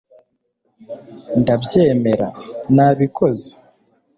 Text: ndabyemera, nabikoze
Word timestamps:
ndabyemera, 1.39 2.27
nabikoze 2.75 3.49